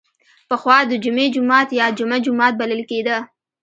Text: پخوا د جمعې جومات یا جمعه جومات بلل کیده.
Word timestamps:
پخوا 0.49 0.77
د 0.87 0.93
جمعې 1.03 1.27
جومات 1.35 1.69
یا 1.79 1.87
جمعه 1.97 2.17
جومات 2.25 2.53
بلل 2.59 2.81
کیده. 2.89 3.17